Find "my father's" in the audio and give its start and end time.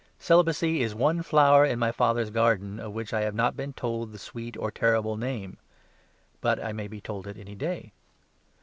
1.77-2.31